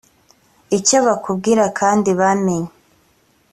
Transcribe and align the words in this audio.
icyo 0.77 0.97
bakubwira 1.05 1.63
kandi 1.79 2.09
bamenye 2.19 2.71